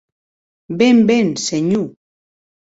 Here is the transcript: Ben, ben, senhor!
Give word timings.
Ben, 0.79 0.97
ben, 1.07 1.35
senhor! 1.35 1.87